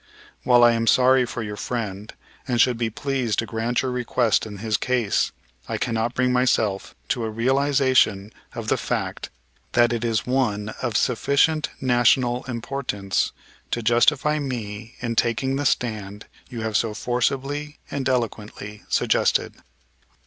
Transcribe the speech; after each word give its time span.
While 0.41 0.63
I 0.63 0.71
am 0.71 0.87
sorry 0.87 1.27
for 1.27 1.43
your 1.43 1.55
friend, 1.57 2.11
and 2.47 2.59
should 2.59 2.75
be 2.79 2.89
pleased 2.89 3.37
to 3.37 3.45
grant 3.45 3.83
your 3.83 3.91
request 3.91 4.47
in 4.47 4.57
his 4.57 4.75
case, 4.75 5.31
I 5.69 5.77
cannot 5.77 6.15
bring 6.15 6.33
myself 6.33 6.95
to 7.09 7.23
a 7.23 7.29
realization 7.29 8.33
of 8.55 8.67
the 8.67 8.77
fact 8.77 9.29
that 9.73 9.93
it 9.93 10.03
is 10.03 10.25
one 10.25 10.69
of 10.81 10.97
sufficient 10.97 11.69
national 11.79 12.43
importance 12.45 13.31
to 13.69 13.83
justify 13.83 14.39
me 14.39 14.95
in 15.01 15.15
taking 15.15 15.55
the 15.57 15.67
stand 15.67 16.25
you 16.49 16.61
have 16.61 16.75
so 16.75 16.95
forcibly 16.95 17.77
and 17.91 18.09
eloquently 18.09 18.81
suggested." 18.89 19.53